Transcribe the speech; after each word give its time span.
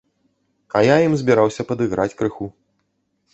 А 0.79 0.81
я 0.87 0.95
ім 1.07 1.13
збіраўся 1.23 1.67
падыграць 1.73 2.07
крыху. 2.23 2.49